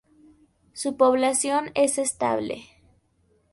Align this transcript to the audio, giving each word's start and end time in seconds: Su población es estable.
Su 0.73 0.97
población 0.97 1.69
es 1.75 1.99
estable. 1.99 2.65